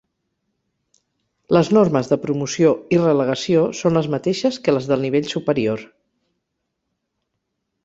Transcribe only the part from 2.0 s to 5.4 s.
de promoció i relegació són les mateixes que les del nivell